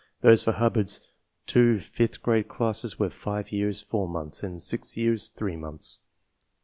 Those 0.21 0.41
for 0.41 0.53
Hubbard's 0.53 0.99
two 1.45 1.77
fifth 1.77 2.23
grade 2.23 2.47
classes 2.47 2.97
were 2.97 3.11
5 3.11 3.51
years 3.51 3.83
4 3.83 4.09
months 4.09 4.41
and 4.41 4.59
6 4.59 4.97
years 4.97 5.29
3 5.29 5.55
months. 5.57 5.99